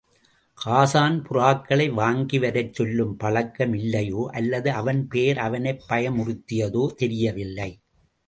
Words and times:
ஹாஸான் 0.57 1.17
புறாக்களை 1.25 1.85
வாங்கிவரச் 1.91 2.71
சொல்லும் 2.71 3.17
பழக்கம் 3.17 3.73
இல்லையோ, 3.73 4.29
அல்லது 4.31 4.71
அவன் 4.71 5.07
பெயர் 5.07 5.37
அவனைப் 5.37 5.83
பயமுறுத்தியதோ 5.89 6.93
தெரியவில்லை. 6.95 7.71